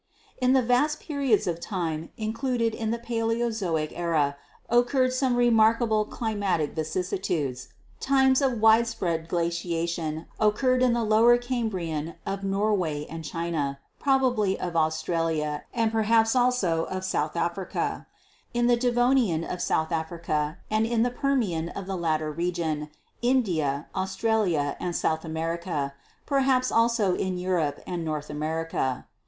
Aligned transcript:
"In 0.41 0.53
the 0.53 0.63
vast 0.63 0.99
periods 0.99 1.45
of 1.45 1.59
time 1.59 2.09
included 2.17 2.73
in 2.73 2.89
the 2.89 2.97
Paleozoic 2.97 3.93
era 3.95 4.35
occurred 4.67 5.13
some 5.13 5.35
remarkable 5.35 6.05
climatic 6.05 6.73
vicissitudes. 6.73 7.67
Times 7.99 8.41
of 8.41 8.59
widespread 8.59 9.27
glaciation 9.27 10.25
occurred 10.39 10.81
in 10.81 10.93
the 10.93 11.03
Lower 11.03 11.37
Cambrian 11.37 12.15
of 12.25 12.43
Norway 12.43 13.05
and 13.11 13.23
China, 13.23 13.77
probably 13.99 14.59
of 14.59 14.75
Australia 14.75 15.65
and 15.71 15.91
perhaps 15.91 16.35
also 16.35 16.85
of 16.85 17.05
South 17.05 17.35
Africa, 17.35 18.07
in 18.55 18.65
the 18.65 18.75
Devonian 18.77 19.43
of 19.43 19.61
South 19.61 19.91
Africa 19.91 20.57
and 20.71 20.87
in 20.87 21.03
the 21.03 21.11
Permian 21.11 21.69
of 21.69 21.85
the 21.85 21.95
latter 21.95 22.31
region, 22.31 22.89
India, 23.21 23.85
Australia 23.95 24.75
and 24.79 24.95
South 24.95 25.23
America, 25.23 25.93
perhaps 26.25 26.71
also 26.71 27.13
in 27.13 27.37
Europe 27.37 27.81
and 27.85 28.03
North 28.03 28.31
Amer 28.31 28.65
ica. 28.65 29.03